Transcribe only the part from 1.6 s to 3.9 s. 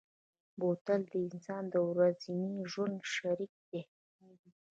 د ورځني ژوند شریک دی.